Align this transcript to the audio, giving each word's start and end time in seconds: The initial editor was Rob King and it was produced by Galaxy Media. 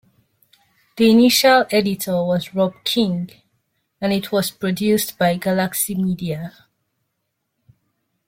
The 0.97 1.11
initial 1.11 1.65
editor 1.69 2.23
was 2.25 2.55
Rob 2.55 2.73
King 2.83 3.29
and 4.01 4.11
it 4.11 4.31
was 4.31 4.49
produced 4.49 5.19
by 5.19 5.35
Galaxy 5.37 5.93
Media. 5.93 6.53